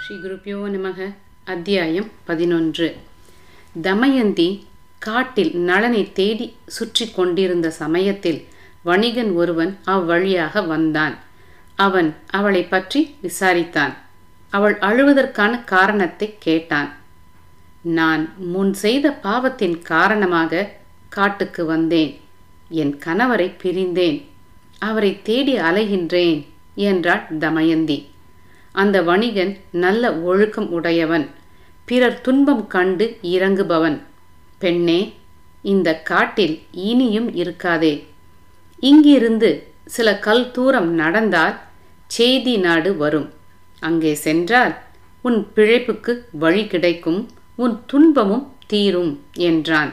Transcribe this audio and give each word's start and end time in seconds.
ஸ்ரீ 0.00 0.16
குருப்பியோ 0.16 0.58
நமக 0.74 1.14
அத்தியாயம் 1.44 2.10
பதினொன்று. 2.24 2.96
தமயந்தி 3.82 4.66
காட்டில் 4.98 5.56
நலனை 5.56 6.12
தேடி 6.12 6.56
சுற்றி 6.66 7.10
கொண்டிருந்த 7.10 7.70
சமயத்தில் 7.70 8.46
வணிகன் 8.82 9.32
ஒருவன் 9.32 9.78
அவ்வழியாக 9.86 10.66
வந்தான். 10.66 11.18
அவன் 11.76 12.16
அவளை 12.30 12.64
பற்றி 12.64 13.16
விசாரித்தான். 13.22 13.94
அவள் 14.50 14.78
அழுவதற்கான 14.78 15.64
காரணத்தை 15.64 16.36
கேட்டான். 16.38 16.94
நான் 17.82 18.34
முன் 18.36 18.74
செய்த 18.74 19.10
பாவத்தின் 19.10 19.82
காரணமாக 19.82 20.72
காட்டுக்கு 21.08 21.64
வந்தேன். 21.64 22.20
என் 22.68 22.98
கணவரை 23.04 23.54
பிரிந்தேன். 23.62 24.24
அவரை 24.78 25.22
தேடி 25.22 25.58
அலைகின்றேன் 25.58 26.46
என்றாள் 26.74 27.26
தமயந்தி. 27.38 28.06
அந்த 28.72 29.02
வணிகன் 29.02 29.56
நல்ல 29.70 30.14
ஒழுக்கம் 30.14 30.70
உடையவன். 30.70 31.30
பிறர் 31.84 32.20
துன்பம் 32.20 32.66
கண்டு 32.66 33.18
இறங்குபவன். 33.22 34.00
பெண்ணே 34.58 35.12
இந்த 35.62 36.02
காட்டில் 36.02 36.62
இனியும் 36.70 37.34
இருக்காதே. 37.34 38.04
இங்கிருந்து 38.78 39.72
சில 39.86 40.18
கல் 40.18 40.50
தூரம் 40.50 40.90
நடந்தால் 40.92 41.58
செய்தி 42.06 42.56
நாடு 42.56 42.96
வரும். 42.96 43.34
அங்கே 43.86 44.12
சென்றால் 44.26 44.74
உன் 45.24 45.38
பிழைப்புக்கு 45.54 46.12
வழி 46.42 46.64
கிடைக்கும் 46.72 47.20
உன் 47.64 47.76
துன்பமும் 47.86 48.44
தீரும் 48.70 49.12
என்றான். 49.48 49.92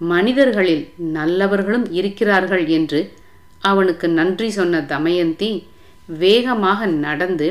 மனிதர்களில் 0.00 0.84
நல்லவர்களும் 1.16 1.86
இருக்கிறார்கள் 1.98 2.64
என்று 2.76 3.00
அவனுக்கு 3.70 4.06
நன்றி 4.18 4.48
சொன்ன 4.50 4.80
தமயந்தி 4.92 5.50
வேகமாக 6.22 6.86
நடந்து 7.04 7.48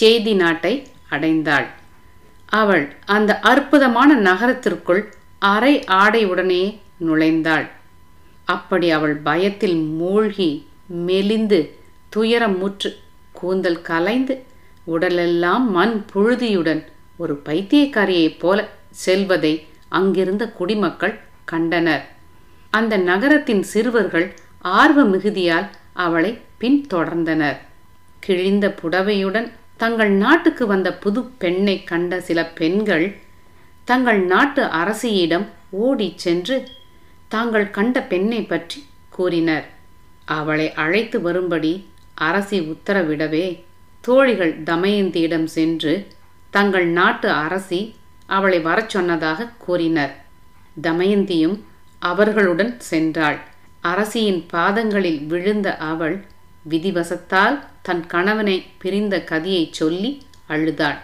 செய்தி 0.00 0.34
நாட்டை 0.42 0.74
அடைந்தாள். 1.14 1.68
அவள் 2.60 2.84
அந்த 3.16 3.30
அற்புதமான 3.52 4.10
நகரத்திற்குள் 4.28 5.02
அரை 5.52 5.74
ஆடையுடனே 6.00 6.62
நுழைந்தாள். 7.06 7.66
அப்படி 8.54 8.88
அவள் 8.96 9.16
பயத்தில் 9.28 9.78
மூழ்கி 10.00 10.50
மெலிந்து 11.08 11.60
துயரமுற்று 12.16 12.90
கூந்தல் 13.40 13.82
கலைந்து 13.90 14.34
உடலெல்லாம் 14.84 15.70
மண் 15.70 16.04
புழுதியுடன் 16.14 16.84
ஒரு 17.16 17.42
பைத்தியக்காரியைப் 17.44 18.38
போல 18.38 18.68
செல்வதை 18.90 19.66
அங்கிருந்த 19.88 20.48
குடிமக்கள் 20.48 21.20
கண்டனர். 21.44 22.04
அந்த 22.70 22.96
நகரத்தின் 22.96 23.62
சிறுவர்கள் 23.62 24.34
ஆர்வ 24.58 25.04
மிகுதியால் 25.04 25.68
அவளை 25.92 26.38
பின்தொடர்ந்தனர். 26.60 27.56
கிழிந்த 28.20 28.74
புடவையுடன் 28.82 29.50
தங்கள் 29.76 30.10
நாட்டுக்கு 30.10 30.66
வந்த 30.66 30.94
புது 30.94 31.24
பெண்ணை 31.24 31.84
கண்ட 31.84 32.20
சில 32.20 32.46
பெண்கள் 32.46 33.16
தங்கள் 33.84 34.20
நாட்டு 34.20 34.64
அரசியிடம் 34.64 35.46
ஓடிச் 35.70 36.18
சென்று 36.18 36.68
தாங்கள் 37.28 37.70
கண்ட 37.70 38.02
பெண்ணை 38.02 38.42
பற்றி 38.42 38.84
கூறினர். 39.08 39.66
அவளை 40.24 40.72
அழைத்து 40.72 41.20
வரும்படி 41.20 41.88
அரசி 42.14 42.60
உத்தரவிடவே 42.60 43.62
தோழிகள் 44.02 44.62
தமயந்தியிடம் 44.62 45.44
சென்று 45.56 45.92
தங்கள் 46.50 46.86
நாட்டு 46.86 47.30
அரசி 47.30 47.80
அவளை 48.26 48.60
வரச் 48.60 48.88
சொன்னதாக 48.88 49.48
கூறினர். 49.58 50.14
தமயந்தியும் 50.82 51.56
அவர்களுடன் 51.98 52.78
சென்றாள். 52.90 53.38
அரசியின் 53.80 54.46
பாதங்களில் 54.46 55.20
விழுந்த 55.26 55.76
அவள் 55.76 56.16
விதிவசத்தால் 56.70 57.58
தன் 57.82 58.06
கணவனை 58.06 58.56
பிரிந்த 58.78 59.24
கதியை 59.30 59.68
சொல்லி 59.70 60.10
அழுதாள். 60.46 60.98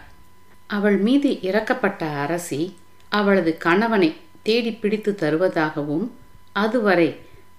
அவள் 0.66 0.96
மீது 0.96 1.30
இறக்கப்பட்ட 1.42 2.02
அரசி 2.24 2.60
அவளது 3.08 3.56
கணவனை 3.58 4.10
தேடி 4.42 4.72
பிடித்து 4.72 5.16
தருவதாகவும் 5.20 6.10
அதுவரை 6.52 7.08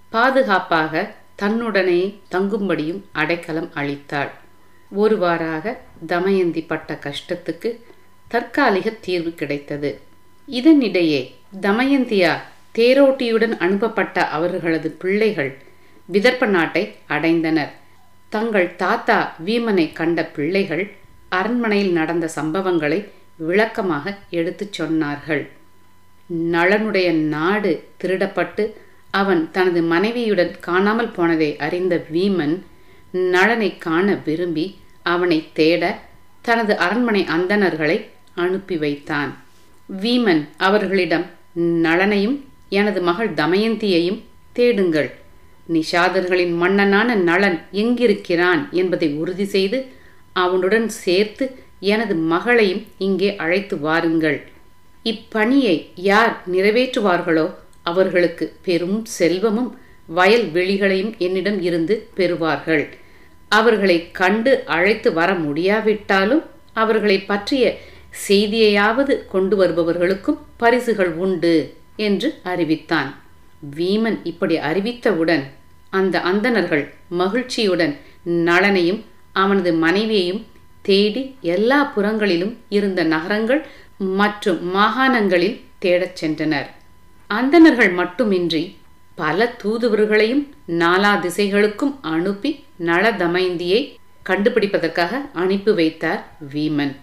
பாதுகாப்பாக 0.10 1.16
தன்னுடனே 1.42 2.02
தங்கும்படியும் 2.32 3.02
அடைக்கலம் 3.12 3.72
அளித்தாள். 3.76 4.30
ஒருவாறாக 4.92 5.80
தமயந்தி 6.08 6.62
பட்ட 6.62 7.00
கஷ்டத்துக்கு 7.04 7.80
தற்காலிக 8.28 8.90
தீர்வு 8.90 9.34
கிடைத்தது. 9.34 10.00
இதனிடையே 10.52 11.32
தமயந்தியா 11.62 12.36
தேரோட்டியுடன் 12.76 13.58
அனுப்பப்பட்ட 13.58 14.28
அவர்களது 14.28 14.92
பிள்ளைகள் 14.92 15.58
விதர்ப்ப 16.12 16.46
நாட்டை 16.46 16.96
அடைந்தனர். 17.10 17.70
தங்கள் 18.30 18.76
தாத்தா 18.76 19.36
வீமனை 19.46 19.94
கண்ட 19.94 20.26
பிள்ளைகள் 20.26 20.92
அரண்மனையில் 21.30 21.92
நடந்த 21.92 22.30
சம்பவங்களை 22.36 23.08
விளக்கமாக 23.36 24.18
எடுத்துச் 24.30 24.82
சொன்னார்கள். 24.82 25.48
நளனுடைய 26.30 27.12
நாடு 27.12 27.84
திருடப்பட்டு 28.04 28.74
அவன் 29.12 29.52
தனது 29.52 29.82
மனைவியுடன் 29.82 30.60
காணாமல் 30.60 31.12
போனதை 31.12 31.58
அறிந்த 31.58 32.06
வீமன் 32.14 32.62
நளனை 33.14 33.78
காண 33.78 34.20
விரும்பி 34.26 34.79
அவனை 35.04 35.48
தேட 35.54 36.00
தனது 36.42 36.78
அரண்மனை 36.78 37.26
அந்தணர்களை 37.28 38.06
அனுப்பி 38.36 38.78
வைத்தான். 38.78 39.38
வீமன் 40.02 40.48
அவர்களிடம் 40.58 41.26
நளனையும் 41.54 42.46
எனது 42.70 43.02
மகள் 43.02 43.34
தமயந்தியையும் 43.34 44.22
தேடுங்கள். 44.54 45.12
நிஷாதர்களின் 45.74 46.56
மன்னனான 46.56 47.16
நளன் 47.16 47.60
எங்கிருக்கிறான்? 47.72 48.70
என்பதை 48.72 49.14
உறுதி 49.14 49.46
செய்து 49.46 49.86
அவனுடன் 50.34 50.90
சேர்த்து 50.90 51.60
எனது 51.80 52.16
மகளையும் 52.16 52.86
இங்கே 52.98 53.36
அழைத்து 53.36 53.80
வாருங்கள். 53.80 54.48
இப்பணியை 55.04 55.90
யார் 55.96 56.42
நிறைவேற்றுவார்களோ 56.52 57.56
அவர்களுக்கு 57.84 58.56
பெரும் 58.62 59.06
செல்வமும் 59.06 59.78
வயல் 60.06 60.46
வெளிகளையும் 60.46 61.18
என்னிடம் 61.18 61.62
இருந்து 61.62 62.10
பெறுவார்கள். 62.16 62.90
அவர்களை 63.50 64.12
கண்டு 64.12 64.64
அழைத்து 64.66 65.14
வர 65.14 65.34
முடியாவிட்டாலும் 65.34 66.44
அவர்களை 66.74 67.18
பற்றிய 67.24 67.78
செய்தியையாவது 68.28 69.26
கொண்டு 69.28 69.56
வருபவர்களுக்கும் 69.56 70.40
பரிசுகள் 70.58 71.12
உண்டு 71.14 71.76
என்று 71.96 72.40
அறிவித்தான். 72.44 73.10
வீமன் 73.78 74.20
இப்படி 74.24 74.58
அறிவித்தவுடன் 74.58 75.44
அந்த 75.90 76.22
அந்தணர்கள் 76.22 76.94
மகிழ்ச்சியுடன் 77.10 77.98
நளனையும் 78.24 79.02
அவனது 79.34 79.74
மனைவியையும் 79.74 80.46
தேடி 80.82 81.36
எல்லா 81.42 81.84
புறங்களிலும் 81.84 82.58
இருந்த 82.70 83.04
நகரங்கள் 83.04 83.66
மற்றும் 83.98 84.76
மாகாணங்களில் 84.76 85.58
தேடச் 85.82 86.18
சென்றனர். 86.22 86.70
அந்தணர்கள் 87.28 87.92
மட்டுமின்றி 87.92 88.78
பல 89.22 89.46
தூதுவர்களையும் 89.64 90.44
நாலா 90.82 91.12
திசைகளுக்கும் 91.24 91.94
அனுப்பி 92.14 92.52
நளதமயந்தியை 92.90 93.82
கண்டுபிடிப்பதற்காக 94.26 95.14
அனுப்பி 95.42 95.72
வைத்தார் 95.80 96.22
வீமன். 96.54 96.94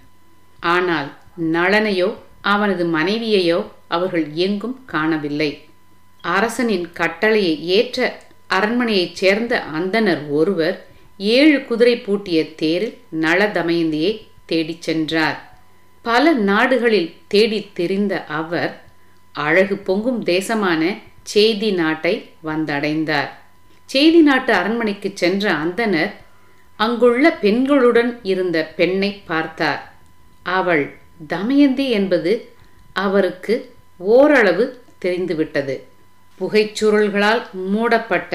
ஆனால் 0.75 1.09
நளனையோ 1.55 2.09
அவனது 2.53 2.85
மனைவியையோ 2.97 3.59
அவர்கள் 3.89 4.27
எங்கும் 4.47 4.77
காணவில்லை. 4.87 5.51
அரசனின் 6.35 6.87
கட்டளையை 6.93 7.55
ஏற்ற 7.79 7.99
அரண்மனையைச் 8.51 9.19
சேர்ந்த 9.21 9.55
அந்தனர் 9.79 10.23
ஒருவர் 10.39 10.77
ஏழு 11.19 11.59
குதிரை 11.65 11.95
பூட்டிய 11.97 12.39
தேரில் 12.63 12.97
நளதமயந்தியை 13.25 14.13
தேடிச் 14.47 14.85
சென்றார். 14.87 15.39
பல 16.05 16.33
நாடுகளில் 16.51 17.11
தேடித் 17.29 17.75
திரிந்த 17.79 18.15
அவர் 18.41 18.73
அழகு 19.45 19.77
பொங்கும் 19.89 20.21
தேசமான 20.33 20.83
செய்தி 21.33 21.71
நாட்டை 21.81 22.15
வந்தடைந்தார். 22.45 23.31
செய்தி 23.91 24.21
நாட்டு 24.29 24.53
அரண்மனைக்கு 24.53 25.09
சென்ற 25.15 25.45
அந்தனர் 25.65 26.13
அங்குள்ள 26.85 27.27
பெண்களுடன் 27.43 28.11
இருந்த 28.33 28.59
பெண்ணை 28.79 29.11
பார்த்தார். 29.31 29.83
அவள் 30.59 30.85
தமயந்தி 31.35 31.87
என்பது 31.99 32.33
அவருக்கு 33.05 33.55
ஓரளவு 34.15 34.65
தெரிந்துவிட்டது. 34.99 35.77
புகைச்சுருள்களால் 36.41 37.43
மூடப்பட்ட 37.73 38.33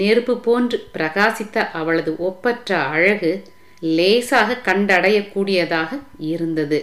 நெருப்பு 0.00 0.34
போன்று 0.46 0.78
பிரகாசித்த 0.96 1.66
அவளது 1.80 2.12
ஒப்பற்ற 2.28 2.78
அழகு 2.94 3.32
லேசாக 3.96 4.58
கண்டடையக்கூடியதாக 4.68 5.90
இருந்தது. 6.32 6.80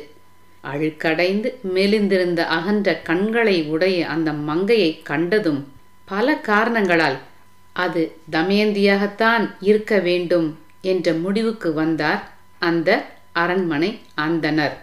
அழுக்கடைந்து 0.63 1.59
மெலிந்திருந்த 1.75 2.39
அகன்ற 2.39 2.95
கண்களை 2.95 3.63
உடைய 3.63 4.07
அந்த 4.07 4.31
மங்கையை 4.31 5.01
கண்டதும் 5.03 5.67
பல 6.05 6.35
காரணங்களால் 6.35 7.17
அது 7.73 8.15
தமயந்தியாகத்தான் 8.31 9.49
இருக்க 9.59 9.99
வேண்டும் 9.99 10.59
என்ற 10.81 11.13
முடிவுக்கு 11.13 11.73
வந்தார் 11.73 12.29
அந்த 12.59 13.05
அரண்மனை 13.33 13.99
அந்தனர் 14.17 14.73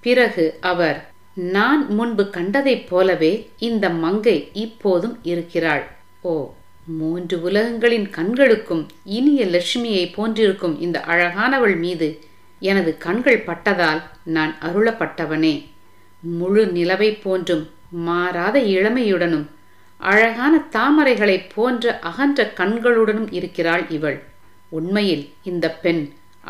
பிறகு 0.00 0.58
அவர் 0.60 1.10
நான் 1.34 1.88
முன்பு 1.88 2.30
கண்டதைப் 2.30 2.88
போலவே 2.88 3.50
இந்த 3.58 3.88
மங்கை 3.88 4.48
இப்போதும் 4.52 5.18
இருக்கிறாள். 5.22 5.90
ஓ 6.20 6.52
மூன்று 6.86 7.40
உலகங்களின் 7.40 8.10
கண்களுக்கும் 8.10 8.88
இனிய 9.04 9.44
லட்சுமியை 9.44 10.12
போன்றிருக்கும் 10.12 10.80
இந்த 10.80 11.04
அழகானவள் 11.06 11.78
மீது 11.78 12.20
எனது 12.70 12.90
கண்கள் 13.04 13.44
பட்டதால் 13.48 14.00
நான் 14.24 14.52
அருளப்பட்டவனே. 14.66 15.54
முழு 16.38 16.64
நிலவை 16.76 17.10
போன்றும் 17.22 17.64
மாறாத 18.06 18.56
இளமையுடனும் 18.74 19.46
அழகான 20.00 20.54
தாமரைகளைப் 20.76 21.48
போன்ற 21.54 21.98
அகன்ற 22.10 22.52
கண்களுடனும் 22.60 23.28
இருக்கிறாள் 23.30 23.84
இவள். 23.88 24.18
உண்மையில் 24.68 25.24
இந்த 25.42 25.66
பெண் 25.84 26.02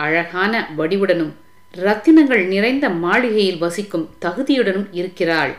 அழகான 0.04 0.52
வடிவுடனும் 0.78 1.32
ரத்தினங்கள் 1.74 2.44
நிறைந்த 2.46 2.86
மாளிகையில் 3.04 3.58
வசிக்கும் 3.58 4.06
தகுதியுடனும் 4.24 4.88
இருக்கிறாள். 4.92 5.52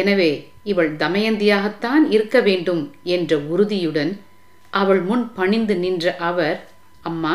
எனவே 0.00 0.30
இவள் 0.62 0.90
தமயந்தியாகத்தான் 0.96 2.04
இருக்க 2.08 2.40
வேண்டும் 2.40 2.82
என்ற 3.02 3.38
உறுதியுடன் 3.52 4.12
அவள் 4.70 5.00
முன் 5.00 5.24
பணிந்து 5.34 5.74
நின்ற 5.76 6.16
அவர் 6.30 6.58
அம்மா 7.02 7.34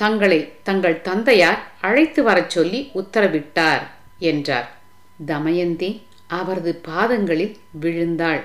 தங்களை 0.00 0.38
தங்கள் 0.62 1.02
தந்தையார் 1.02 1.60
அழைத்து 1.80 2.22
வரச் 2.22 2.50
சொல்லி 2.50 2.80
உத்தரவிட்டார் 2.94 3.84
என்றார். 4.30 4.68
தமயந்தி 5.26 5.90
அவரது 6.26 6.72
பாதங்களில் 6.88 7.54
விழுந்தாள். 7.80 8.42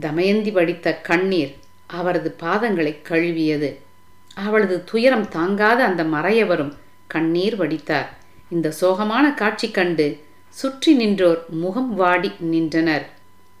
தமயந்தி 0.00 0.50
வடித்த 0.50 0.96
கண்ணீர் 1.08 1.52
அவரது 1.86 2.30
பாதங்களை 2.40 2.92
கழுவியது. 3.02 3.70
அவளது 4.34 4.84
துயரம் 4.84 5.28
தாங்காத 5.28 5.84
அந்த 5.84 6.02
மறையவரும் 6.04 6.72
கண்ணீர் 7.06 7.56
வடித்தார். 7.56 8.08
இந்த 8.50 8.72
சோகமான 8.80 9.34
காட்சி 9.34 9.70
கண்டு 9.70 10.06
சுற்றி 10.60 10.92
நின்றோர் 10.94 11.40
முகம் 11.62 11.94
வாடி 11.94 12.30
நின்றனர். 12.52 13.06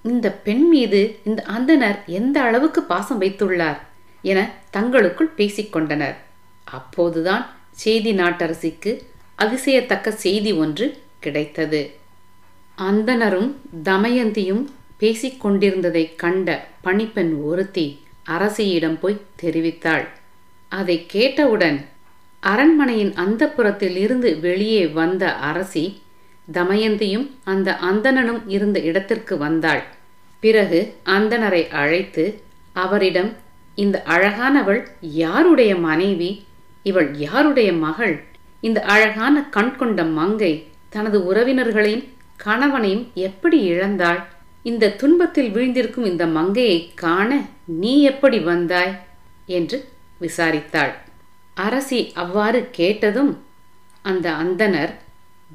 இந்த 0.02 0.26
பெண் 0.46 0.66
மீது 0.68 1.00
இந்த 1.24 1.44
அந்தனர் 1.58 1.98
எந்த 2.06 2.36
அளவுக்கு 2.40 2.82
பாசம் 2.82 3.20
வைத்துள்ளார் 3.20 3.78
என 4.22 4.40
தங்களுக்குள் 4.70 5.32
பேசிக்கொண்டனர். 5.36 6.16
அப்போதுதான் 6.64 7.46
செய்தி 7.70 8.12
நாட்டரசிக்கு 8.12 9.02
அதிசயத்தக்க 9.38 10.10
செய்தி 10.10 10.52
ஒன்று 10.52 11.02
கிடைத்தது. 11.20 11.98
அந்தனரும் 12.78 13.54
தமயந்தியும் 13.84 14.64
பேசிக்கொண்டிருந்ததை 15.00 16.16
கண்ட 16.16 16.66
பணிப்பெண் 16.82 17.42
ஒருத்தி 17.42 18.04
அரசியிடம் 18.24 18.98
போய் 18.98 19.24
தெரிவித்தாள். 19.42 20.06
அதை 20.68 21.06
கேட்டவுடன் 21.06 21.86
அரண்மனையின் 22.40 23.12
அந்தப்புறத்தில் 23.12 23.96
இருந்து 23.96 24.40
வெளியே 24.40 24.86
வந்த 24.86 25.34
அரசி 25.34 26.02
தமயந்தியும் 26.52 27.30
அந்த 27.44 27.78
அந்தணனும் 27.80 28.42
இருந்த 28.46 28.80
இடத்திற்கு 28.80 29.38
வந்தாள். 29.38 29.82
பிறகு 30.40 30.94
அந்தணரை 31.04 31.68
அழைத்து 31.70 32.42
அவரிடம் 32.72 33.36
இந்த 33.74 34.02
அழகானவள் 34.06 34.86
யாருடைய 35.00 35.76
மனைவி? 35.76 36.44
இவள் 36.82 37.14
யாருடைய 37.14 37.72
மகள்? 37.72 38.24
இந்த 38.60 38.82
அழகான 38.82 39.42
கண் 39.42 39.76
கொண்ட 39.76 40.04
மங்கை 40.04 40.66
தனது 40.88 41.34
உறவினர்களையும் 41.34 42.08
கணவனையும் 42.36 43.08
எப்படி 43.14 43.70
இழந்தாள்? 43.70 44.22
இந்த 44.62 44.90
துன்பத்தில் 44.90 45.50
வீழ்ந்திருக்கும் 45.54 46.04
இந்த 46.04 46.26
மங்கையை 46.26 46.90
காண 46.94 47.44
நீ 47.64 48.02
எப்படி 48.02 48.38
வந்தாய்? 48.38 48.98
என்று 49.46 49.88
விசாரித்தாள். 50.20 50.92
அரசி 51.54 52.12
அவ்வாறு 52.14 52.68
கேட்டதும் 52.70 53.44
அந்த 54.02 54.30
அந்தனர் 54.30 54.92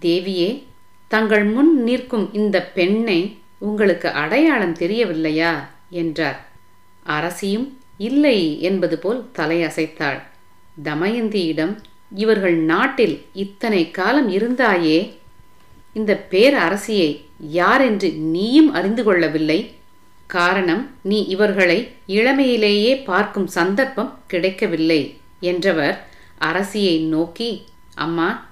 தேவியே 0.02 0.64
தங்கள் 1.08 1.44
முன் 1.44 1.84
நிற்கும் 1.84 2.34
இந்த 2.34 2.62
பெண்ணை 2.62 3.38
உங்களுக்கு 3.60 4.10
அடையாளம் 4.10 4.74
தெரியவில்லையா? 4.74 5.70
என்றார். 5.90 6.46
அரசியும் 7.04 7.78
இல்லை 7.98 8.62
என்பது 8.62 8.98
போல் 8.98 9.30
தலையசைத்தாள். 9.34 10.20
தமயந்தியிடம் 10.84 11.78
இவர்கள் 12.10 12.56
நாட்டில் 12.56 13.26
இத்தனை 13.34 13.92
காலம் 13.92 14.30
இருந்தாயே? 14.30 15.12
இந்த 15.94 16.18
பேர் 16.18 16.54
அரசியை 16.54 17.22
யார் 17.38 17.82
என்று 17.82 18.12
நீயும் 18.12 18.74
அறிந்து 18.74 19.04
கொள்ளவில்லை? 19.04 19.74
காரணம் 20.28 20.90
நீ 21.02 21.26
இவர்களை 21.26 21.92
இளமையிலேயே 22.08 23.04
பார்க்கும் 23.04 23.48
சந்தர்ப்பம் 23.48 24.18
கிடைக்கவில்லை 24.28 25.16
என்றவர் 25.40 26.06
அரசியை 26.40 27.00
நோக்கி 27.08 27.66
அம்மா 27.96 28.48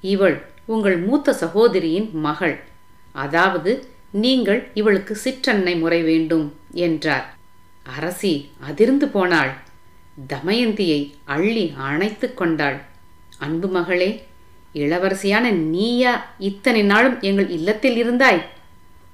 இவள் 0.00 0.46
உங்கள் 0.66 0.98
மூத்த 0.98 1.32
சகோதரியின் 1.32 2.10
மகள். 2.12 2.60
அதாவது 3.12 3.86
நீங்கள் 4.10 4.70
இவளுக்கு 4.74 5.18
சிற்றன்னை 5.24 5.78
முறை 5.78 6.02
வேண்டும் 6.02 6.54
என்றார். 6.72 7.36
அரசி 7.82 8.50
அதிர்ந்து 8.58 9.08
போனாள். 9.08 9.52
தமயந்தியை 10.26 11.14
அள்ளி 11.24 11.72
அணைத்து 11.76 12.34
கொண்டாள். 12.34 12.80
அன்பு 13.38 13.68
மகளே 13.68 14.26
இளவரசியான 14.74 15.50
நீயா 15.50 16.26
இத்தனை 16.38 16.82
நாளும் 16.82 17.20
எங்கள் 17.20 17.48
இல்லத்தில் 17.48 18.04
இருந்தாய். 18.04 18.40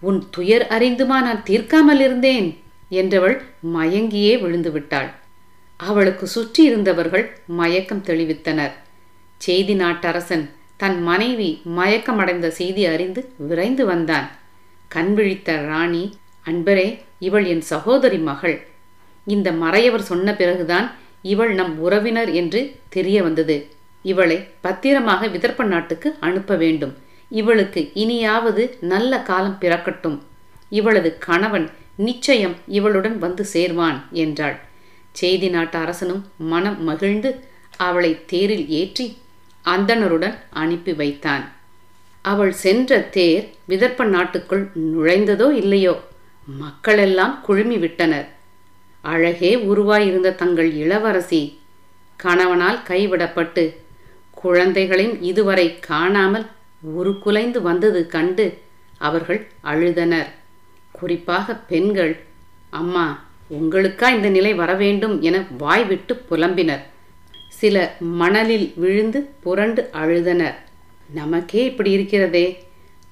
உன் 0.00 0.26
துயர் 0.30 0.66
அறிந்துமா 0.70 1.18
நான் 1.26 1.42
தீர்க்காமல் 1.46 2.00
இருந்தேன்? 2.00 2.58
என்றவள் 2.90 3.40
மயங்கியே 3.74 4.40
விழுந்து 4.40 4.72
விட்டாள் 4.72 5.10
அவளுக்கு 5.76 6.26
சுற்றி 6.26 6.64
இருந்தவர்கள் 6.64 7.38
மயக்கம் 7.46 8.04
தெளிவித்தனர். 8.04 8.74
செய்தி 9.36 9.74
நாட்டரசன் 9.74 10.50
தன் 10.76 11.02
மனைவி 11.02 11.60
மயக்கமடைந்த 11.76 12.48
செய்தி 12.48 12.86
அறிந்து 12.86 13.32
விரைந்து 13.36 13.86
வந்தான். 13.86 14.30
கண் 14.88 15.14
விழித்த 15.14 15.56
ராணி 15.56 16.18
அன்பரே 16.46 16.98
இவள் 17.18 17.44
என் 17.44 17.60
சகோதரி 17.60 18.18
மகள். 18.18 18.56
இந்த 19.26 19.48
மறையவர் 19.62 20.08
சொன்ன 20.10 20.34
பிறகுதான் 20.34 20.86
இவள் 21.22 21.52
நம் 21.54 21.74
உறவினர் 21.78 22.30
என்று 22.32 22.60
தெரிய 22.88 23.22
வந்தது. 23.22 23.56
இவளை 24.04 24.38
பத்திரமாக 24.60 25.28
விதர்ப்ப 25.28 25.64
நாட்டுக்கு 25.64 26.08
அனுப்ப 26.20 26.56
வேண்டும். 26.56 26.94
இவளுக்கு 27.30 27.80
இனியாவது 27.94 28.62
நல்ல 28.92 29.22
காலம் 29.22 29.58
பிறக்கட்டும். 29.60 30.18
இவளது 30.68 31.10
கணவன் 31.18 31.66
நிச்சயம் 31.96 32.54
இவளுடன் 32.66 33.16
வந்து 33.18 33.44
சேர்வான் 33.52 33.98
என்றாள். 34.12 34.56
செய்தி 35.12 35.48
நாட்டு 35.48 35.78
அரசனும் 35.78 36.22
மனம் 36.52 36.78
மகிழ்ந்து 36.84 37.30
அவளை 37.76 38.12
தேரில் 38.26 38.66
ஏற்றி 38.68 39.06
அந்தணருடன் 39.64 40.36
அனுப்பி 40.62 40.92
வைத்தான். 40.92 41.44
அவள் 42.24 42.52
சென்ற 42.64 42.98
தேர் 43.16 43.44
விதர்ப்ப 43.68 44.04
நாட்டுக்குள் 44.04 44.64
நுழைந்ததோ 44.92 45.48
இல்லையோ 45.62 45.94
மக்களெல்லாம் 46.62 47.34
குழுமி 47.46 47.76
விட்டனர். 47.76 48.28
அழகே 49.10 49.50
உருவாயிருந்த 49.56 50.34
தங்கள் 50.34 50.70
இளவரசி. 50.72 51.42
கணவனால் 52.16 52.80
கைவிடப்பட்டு 52.88 53.64
குழந்தைகளையும் 54.42 55.22
இதுவரை 55.22 55.66
காணாமல் 55.78 56.46
உருக்குலைந்து 56.96 57.62
வந்தது 57.62 58.00
கண்டு 58.06 58.46
அவர்கள் 58.98 59.40
அழுதனர். 59.64 60.30
குறிப்பாக 60.90 61.54
பெண்கள் 61.54 62.12
அம்மா 62.70 63.06
உங்களுக்கா 63.50 64.08
இந்த 64.16 64.28
நிலை 64.28 64.54
வரவேண்டும் 64.54 65.16
என 65.20 65.36
வாய்விட்டு 65.58 66.14
புலம்பினர். 66.30 66.84
சில 67.48 67.96
மணலில் 68.20 68.72
விழுந்து 68.76 69.20
புரண்டு 69.44 69.82
அழுதனர். 70.02 70.56
நமக்கே 71.12 71.64
இப்படி 71.64 71.90
இருக்கிறதே. 71.90 72.46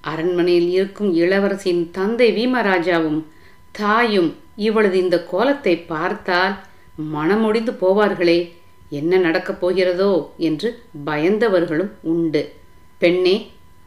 அரண்மனையில் 0.01 0.71
இருக்கும் 0.71 1.11
இளவரசியின் 1.15 1.85
தந்தை 1.91 2.29
வீமராஜாவும் 2.39 3.21
தாயும் 3.73 4.31
இவளது 4.57 4.97
இந்த 5.05 5.19
கோலத்தை 5.31 5.75
பார்த்தால் 5.93 6.55
மனமுடிந்து 7.15 7.73
போவார்களே 7.83 8.39
என்ன 8.91 9.19
நடக்கப் 9.19 9.61
போகிறதோ 9.61 10.13
என்று 10.49 10.69
பயந்தவர்களும் 11.07 11.93
உண்டு. 12.03 12.43
பெண்ணே 13.01 13.37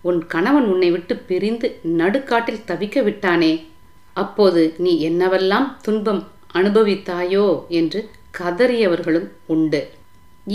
உன் 0.02 0.20
கணவன் 0.28 0.68
உன்னை 0.72 0.90
விட்டு 0.92 1.16
பிரிந்து 1.30 1.68
நடுக்காட்டில் 1.84 2.66
தவிக்க 2.68 3.04
விட்டானே 3.04 3.54
அப்போது 4.14 4.76
நீ 4.78 4.92
என்னவெல்லாம் 5.10 5.68
துன்பம் 5.82 6.22
அனுபவித்தாயோ 6.54 7.48
என்று 7.70 8.10
கதறியவர்களும் 8.38 9.30
உண்டு. 9.46 9.82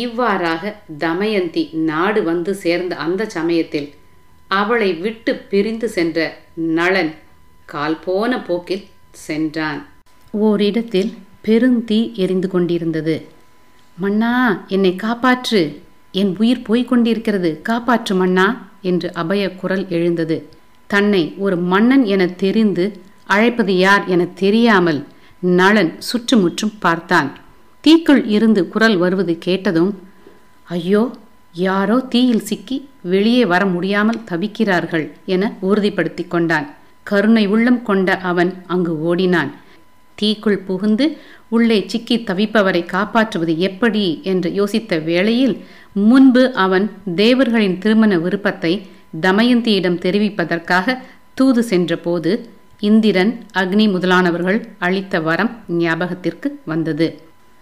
இவ்வாறாக 0.05 0.73
தமயந்தி 0.99 1.71
நாடு 1.73 2.23
வந்து 2.23 2.55
சேர்ந்த 2.55 2.97
அந்த 2.97 3.23
சமயத்தில் 3.37 3.89
அவளை 4.51 4.91
விட்டு 4.95 5.33
பிரிந்து 5.51 5.89
சென்ற 5.89 6.19
நளன் 6.57 7.13
கால் 7.65 7.99
போன 8.05 8.41
போக்கில் 8.41 8.87
சென்றான். 9.27 9.81
ஓரிடத்தில் 10.33 11.13
பெருந்தீ 11.45 12.15
எரிந்து 12.15 12.49
கொண்டிருந்தது. 12.49 13.27
மன்னா 13.97 14.65
என்னை 14.67 14.97
காப்பாற்று. 15.03 15.77
என் 16.13 16.37
உயிர் 16.39 16.63
போய்க் 16.63 16.89
கொண்டிருக்கிறது. 16.89 17.61
காப்பாற்று 17.69 18.15
மன்னா 18.15 18.69
என்று 18.81 19.13
அபய 19.13 19.55
குரல் 19.55 19.89
எழுந்தது. 19.89 20.49
தன்னை 20.87 21.35
ஒரு 21.39 21.57
மன்னன் 21.57 22.05
என 22.05 22.27
தெரிந்து 22.27 23.01
அழைப்பது 23.27 23.77
யார் 23.79 24.07
என 24.07 24.25
தெரியாமல் 24.25 25.07
நளன் 25.43 25.99
சுற்றுமுற்றும் 25.99 26.73
பார்த்தான். 26.79 27.31
தீக்குள் 27.81 28.27
இருந்து 28.27 28.69
குரல் 28.69 28.97
வருவது 28.97 29.39
கேட்டதும் 29.39 29.99
ஐயோ 30.65 31.11
யாரோ 31.53 31.99
தீயில் 31.99 32.45
சிக்கி 32.45 32.89
வெளியே 33.03 33.45
வர 33.45 33.67
முடியாமல் 33.67 34.21
தவிக்கிறார்கள் 34.31 35.11
என 35.25 35.57
உறுதிப்படுத்தி 35.63 36.29
கொண்டான். 36.29 36.75
கருணை 37.03 37.47
உள்ளம் 37.47 37.83
கொண்ட 37.83 38.19
அவன் 38.19 38.55
அங்கு 38.67 39.03
ஓடினான். 39.03 39.51
தீக்குள் 40.21 40.61
புகுந்து 40.69 41.07
உள்ளே 41.49 41.79
சிக்கி 41.87 42.17
தவிப்பவரை 42.29 42.83
காப்பாற்றுவது 42.95 43.55
எப்படி 43.69 44.05
என்று 44.33 44.51
யோசித்த 44.61 44.99
வேளையில் 45.05 45.57
முன்பு 46.07 46.43
அவன் 46.65 46.87
தேவர்களின் 47.17 47.79
திருமண 47.79 48.19
விருப்பத்தை 48.19 48.73
தமயந்தியிடம் 49.27 50.01
தெரிவிப்பதற்காக 50.05 50.97
தூது 51.39 51.63
சென்றபோது 51.71 52.33
இந்திரன் 52.89 53.33
அக்னி 53.61 53.87
முதலானவர்கள் 53.95 54.59
அளித்த 54.79 55.15
வரம் 55.21 55.51
ஞாபகத்திற்கு 55.81 56.49
வந்தது. 56.65 57.09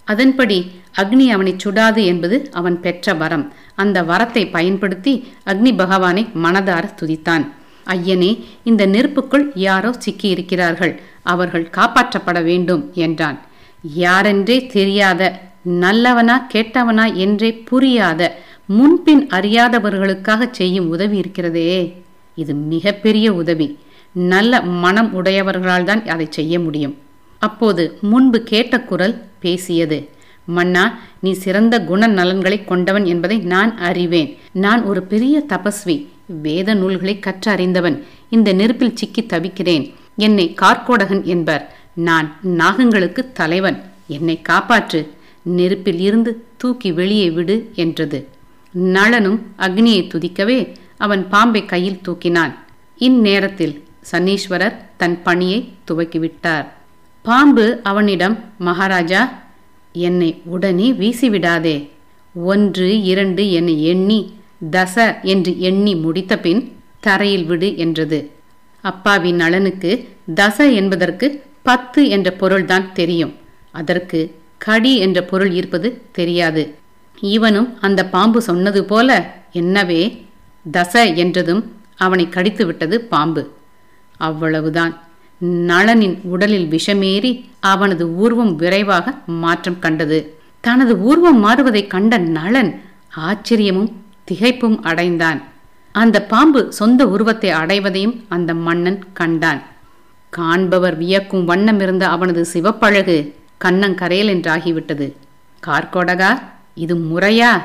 அதன்படி 0.09 0.59
அக்னி 1.03 1.27
அவனை 1.35 1.53
சுடாது 1.65 2.03
என்பது 2.11 2.37
அவன் 2.53 2.77
பெற்ற 2.85 3.15
வரம். 3.23 3.45
அந்த 3.83 3.99
வரத்தை 4.11 4.43
பயன்படுத்தி 4.57 5.12
அக்னி 5.53 5.73
பகவானை 5.81 6.23
மனதார 6.45 6.85
துதித்தான். 7.00 7.45
ஐயனே 7.87 8.31
இந்த 8.71 8.83
நெருப்புக்குள் 8.95 9.45
யாரோ 9.67 9.91
சிக்கியிருக்கிறார்கள். 10.05 10.95
அவர்கள் 11.32 11.66
காப்பாற்றப்பட 11.76 12.38
வேண்டும் 12.49 12.82
என்றான். 13.06 13.38
யாரென்றே 14.04 14.58
தெரியாத 14.76 15.23
நல்லவனா 15.85 16.37
கெட்டவனா 16.54 17.06
என்றே 17.25 17.50
புரியாத 17.70 18.23
முன்பின் 18.76 19.23
அறியாதவர்களுக்காக 19.37 20.49
செய்யும் 20.58 20.88
உதவி 20.94 21.16
இருக்கிறதே. 21.23 21.70
இது 22.42 22.52
மிகப்பெரிய 22.73 23.26
உதவி. 23.42 23.68
நல்ல 24.35 24.61
மனம் 24.85 25.11
உடையவர்களால் 25.18 25.88
தான் 25.88 26.02
அதை 26.14 26.26
செய்ய 26.30 26.54
முடியும். 26.66 26.94
அப்போது 27.42 27.82
முன்பு 28.11 28.38
கேட்ட 28.50 28.75
குரல் 28.90 29.16
பேசியது 29.42 29.99
மன்னா 30.56 30.85
நீ 31.25 31.30
சிறந்த 31.44 31.75
குண 31.88 32.02
நலன்களை 32.18 32.58
கொண்டவன் 32.70 33.06
என்பதை 33.12 33.37
நான் 33.52 33.73
அறிவேன். 33.88 34.30
நான் 34.64 34.82
ஒரு 34.90 35.00
பெரிய 35.12 35.37
தபஸ்வி 35.52 35.97
வேத 36.44 36.75
நூல்களை 36.80 37.14
கற்றறிந்தவன். 37.26 37.97
இந்த 38.37 38.49
நெருப்பில் 38.61 38.97
சிக்கி 39.00 39.23
தவிக்கிறேன். 39.32 39.85
என்னை 40.18 40.46
கார்கோடகன் 40.60 41.25
என்பர். 41.25 41.64
நான் 41.94 42.28
நாகங்களுக்கு 42.58 43.22
தலைவன். 43.32 43.78
என்னை 44.08 44.37
காப்பாற்று. 44.48 45.00
நெருப்பில் 45.42 46.00
இருந்து 46.00 46.32
தூக்கி 46.56 46.92
வெளியே 46.92 47.30
விடு 47.30 47.56
என்றது. 47.75 48.18
நளனும் 48.94 49.38
அக்னியை 49.58 50.00
துதிக்கவே 50.02 50.58
அவன் 50.96 51.28
பாம்பை 51.28 51.62
கையில் 51.64 52.00
தூக்கினான். 52.08 52.54
இந்நேரத்தில் 52.98 53.75
சன்னீஸ்வரர் 54.10 54.76
தன் 54.96 55.22
பணியை 55.22 55.58
துவக்கிவிட்டார். 55.88 56.66
பாம்பு 57.22 57.80
அவனிடம் 57.82 58.37
மகாராஜா 58.58 59.42
என்னை 59.92 60.30
உடனே 60.44 60.92
வீசிவிடாதே. 60.92 61.76
ஒன்று 62.44 63.02
இரண்டு 63.02 63.44
என 63.52 63.70
எண்ணி 63.70 64.20
தச 64.72 64.96
என்று 65.22 65.60
எண்ணி 65.60 65.94
முடித்த 65.94 66.38
பின் 66.38 66.62
தரையில் 67.00 67.44
விடு 67.44 67.76
என்றது. 67.76 68.18
அப்பாவின் 68.80 69.37
நலனுக்கு 69.37 70.08
தச 70.35 70.75
என்பதற்கு 70.75 71.42
பத்து 71.62 72.08
என்ற 72.08 72.30
பொருள்தான் 72.30 72.92
தெரியும். 72.92 73.35
அதற்கு 73.70 74.35
கடி 74.58 74.97
என்ற 74.97 75.23
பொருள் 75.23 75.50
இருப்பது 75.50 76.02
தெரியாது. 76.12 76.75
இவனும் 77.20 77.78
அந்த 77.80 78.06
பாம்பு 78.06 78.42
சொன்னது 78.42 78.85
போல 78.85 79.35
என்னவே 79.52 80.25
தச 80.73 81.14
என்றதும் 81.14 81.73
அவனை 81.97 82.28
கடித்து 82.28 82.66
விட்டது 82.66 83.00
பாம்பு. 83.00 83.52
அவ்வளவுதான். 84.16 85.02
நளனின் 85.40 86.20
உடலில் 86.23 86.68
விஷமேறி 86.70 87.44
அவனது 87.61 88.06
ஊர்வம் 88.06 88.54
விரைவாக 88.54 89.14
மாற்றம் 89.26 89.78
கண்டது. 89.78 90.38
தனது 90.61 90.97
ஊர்வம் 90.97 91.44
மாறுவதை 91.44 91.87
கண்ட 91.87 92.18
நளன் 92.18 92.80
ஆச்சரியமும் 93.16 93.92
திகைப்பும் 94.30 94.78
அடைந்தான். 94.82 95.48
அந்த 95.92 96.23
பாம்பு 96.23 96.73
சொந்த 96.73 97.09
உருவத்தை 97.09 97.50
அடைவதையும் 97.50 98.25
அந்த 98.28 98.54
மன்னன் 98.54 99.04
கண்டான். 99.12 99.62
காண்பவர் 100.37 100.97
வியக்கும் 100.97 101.45
வண்ணம் 101.45 101.80
இருந்த 101.80 102.09
அவனது 102.09 102.47
சிவப்பழகு 102.52 103.33
கண்ணங்கரையல் 103.64 104.33
என்றாகிவிட்டது 104.35 105.12
கார்கோடகா 105.66 106.42
இது 106.75 106.97
முறையா? 106.97 107.62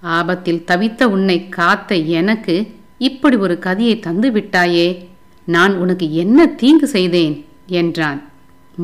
ஆபத்தில் 0.00 0.64
தவித்த 0.66 1.04
உன்னை 1.04 1.48
காத்த 1.48 1.94
எனக்கு 1.94 2.72
இப்படி 2.98 3.36
ஒரு 3.36 3.58
கதியை 3.62 4.00
தந்து 4.00 4.30
விட்டாயே 4.30 5.06
நான் 5.44 5.74
உனக்கு 5.76 6.14
என்ன 6.14 6.46
தீங்கு 6.46 6.86
செய்தேன்? 6.86 7.46
என்றான். 7.66 8.22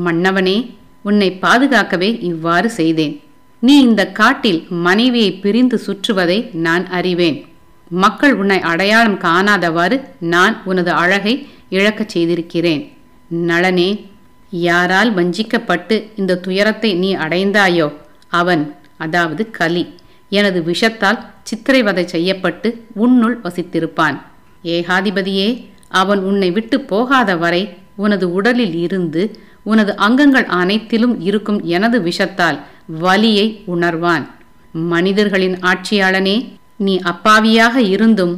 மன்னவனே 0.05 0.75
உன்னை 1.03 1.39
பாதுகாக்கவே 1.43 2.23
இவ்வாறு 2.23 2.71
செய்தேன். 2.71 3.21
நீ 3.59 3.81
இந்த 3.81 4.13
காட்டில் 4.13 4.67
மனைவியை 4.69 5.33
பிரிந்து 5.33 5.81
சுற்றுவதை 5.87 6.55
நான் 6.55 6.89
அறிவேன். 6.89 7.47
மக்கள் 7.89 8.35
உன்னை 8.35 8.61
அடையாளம் 8.61 9.19
காணாதவாறு 9.19 10.01
நான் 10.19 10.63
உனது 10.65 10.91
அழகை 10.91 11.49
இழக்கச் 11.71 12.09
செய்திருக்கிறேன். 12.09 12.93
நளனே 13.29 14.05
யாரால் 14.51 15.15
வஞ்சிக்கப்பட்டு 15.15 16.11
இந்த 16.17 16.37
துயரத்தை 16.37 16.95
நீ 16.95 17.17
அடைந்தாயோ? 17.17 17.93
அவன் 18.29 18.75
அதாவது 18.97 19.51
கலி 19.51 19.95
எனது 20.29 20.61
விஷத்தால் 20.67 21.19
சித்திரைவதை 21.43 22.05
செய்யப்பட்டு 22.05 22.85
உன்னுள் 22.95 23.41
வசித்திருப்பான். 23.43 24.17
ஏகாதிபதியே 24.65 25.67
அவன் 25.89 26.19
உன்னை 26.19 26.51
விட்டு 26.51 26.81
போகாத 26.81 27.37
வரை 27.37 27.77
உனது 27.97 28.33
உடலில் 28.33 28.75
இருந்து 28.75 29.41
உனது 29.63 29.97
அங்கங்கள் 29.97 30.45
அனைத்திலும் 30.45 31.21
இருக்கும் 31.21 31.63
எனது 31.65 32.01
விஷத்தால் 32.01 32.59
வலியை 32.87 33.65
உணர்வான். 33.75 34.27
மனிதர்களின் 34.73 35.59
ஆட்சியாளனே 35.61 36.37
நீ 36.77 37.01
அப்பாவியாக 37.05 37.77
இருந்தும் 37.77 38.35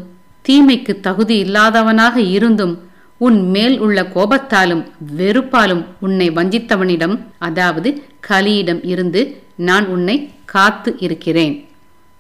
தீமைக்கு 0.49 1.01
தகுதி 1.01 1.43
இல்லாதவனாக 1.43 2.17
இருந்தும் 2.17 2.87
உன் 3.17 3.51
மேல் 3.51 3.79
உள்ள 3.79 4.03
கோபத்தாலும் 4.03 4.83
வெறுப்பாலும் 5.17 5.85
உன்னை 6.01 6.31
வஞ்சித்தவனிடம் 6.31 7.19
அதாவது 7.39 8.03
கலியிடம் 8.21 8.85
இருந்து 8.85 9.43
நான் 9.57 9.87
உன்னை 9.87 10.31
காத்து 10.45 10.97
இருக்கிறேன். 10.99 11.65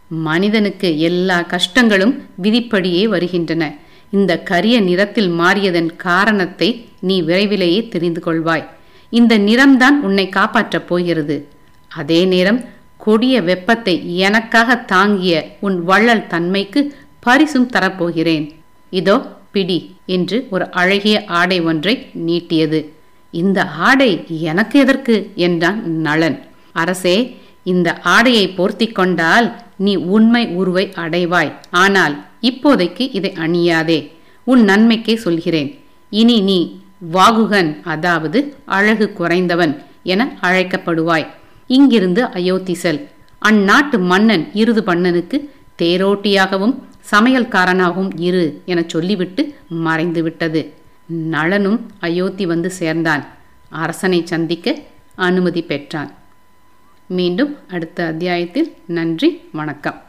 மனிதனுக்கு 0.08 0.98
எல்லா 0.98 1.46
கஷ்டங்களும் 1.48 2.14
விதிப்படியே 2.42 3.08
வருகின்றன. 3.08 3.74
இந்த 4.10 4.38
கரிய 4.38 4.80
நிறத்தில் 4.80 5.30
மாறியதன் 5.30 5.96
காரணத்தை 5.96 6.88
நீ 7.00 7.22
விரைவிலேயே 7.22 7.88
தெரிந்து 7.88 8.22
கொள்வாய். 8.24 8.64
இந்த 9.10 9.38
நிறம்தான் 9.38 9.96
உன்னை 10.02 10.28
காப்பாற்றப் 10.28 10.88
போகிறது. 10.88 11.48
அதே 11.88 12.24
நேரம் 12.24 12.64
கொடிய 12.98 13.42
வெப்பத்தை 13.42 14.16
எனக்காக 14.16 14.76
தாங்கிய 14.76 15.34
உன் 15.60 15.84
வள்ளல் 15.84 16.26
தன்மைக்கு 16.26 16.80
பரிசும் 17.20 17.70
தரப்போகிறேன். 17.72 18.46
இதோ 18.90 19.16
பிடி 19.52 19.78
என்று 20.06 20.46
ஒரு 20.50 20.64
அழகிய 20.70 21.24
ஆடை 21.26 21.60
ஒன்றை 21.60 21.94
நீட்டியது. 22.26 22.80
இந்த 23.30 23.64
ஆடை 23.64 24.24
எனக்கு 24.50 24.76
எதற்கு? 24.78 25.16
என்றான் 25.34 25.80
நளன். 26.02 26.38
அரசே 26.72 27.16
இந்த 27.64 27.88
ஆடையை 28.14 28.44
போர்த்தி 28.48 28.86
கொண்டால் 28.92 29.48
நீ 29.76 29.96
உண்மை 29.96 30.46
உருவை 30.46 30.84
அடைவாய். 30.94 31.52
ஆனால் 31.70 32.14
இப்போதைக்கு 32.42 33.04
இதை 33.12 33.32
அணியாதே. 33.36 33.98
உன் 34.44 34.62
நன்மைக்கே 34.64 35.14
சொல்கிறேன். 35.16 35.70
இனி 36.10 36.40
நீ 36.40 36.58
வாகுகன் 37.12 37.70
அதாவது 37.84 38.38
அழகு 38.64 39.06
குறைந்தவன் 39.18 39.74
என 40.02 40.22
அழைக்கப்படுவாய். 40.42 41.26
இங்கிருந்து 41.68 42.24
அயோத்தி 42.24 42.74
செல் 42.74 43.08
அந்நாட்டு 43.44 43.98
மன்னன் 44.00 44.50
இருது 44.52 44.82
பண்ணனுக்கு 44.82 45.48
தேரோட்டியாகவும் 45.82 46.74
சமையல்காரனாகவும் 47.10 48.10
இரு 48.16 48.62
என 48.64 48.84
சொல்லிவிட்டு 48.86 49.54
மறைந்து 49.68 50.22
விட்டது. 50.22 50.72
நளனும் 51.06 51.90
அயோத்தி 52.00 52.46
வந்து 52.46 52.70
சேர்ந்தான். 52.70 53.26
அரசனை 53.68 54.26
சந்திக்க 54.26 54.76
அனுமதி 55.14 55.62
பெற்றான். 55.62 56.12
மீண்டும் 57.06 57.56
அடுத்த 57.68 58.06
அத்தியாயத்தில் 58.06 58.74
நன்றி 58.86 59.40
வணக்கம். 59.52 60.02